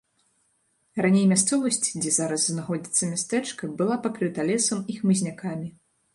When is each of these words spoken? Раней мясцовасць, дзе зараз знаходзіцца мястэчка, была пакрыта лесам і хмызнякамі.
Раней 1.05 1.25
мясцовасць, 1.31 1.89
дзе 2.05 2.13
зараз 2.15 2.47
знаходзіцца 2.47 3.11
мястэчка, 3.11 3.71
была 3.83 4.01
пакрыта 4.09 4.41
лесам 4.53 4.83
і 4.95 4.99
хмызнякамі. 5.03 5.73